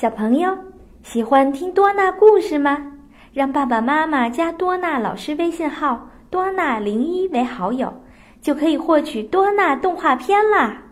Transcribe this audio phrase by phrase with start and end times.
[0.00, 0.56] 小朋友
[1.02, 2.92] 喜欢听多纳故事吗？
[3.34, 7.92] 让爸爸妈妈加多纳老师微信号多纳零一，为好友
[8.40, 10.84] 就可以获取多纳动画片啦。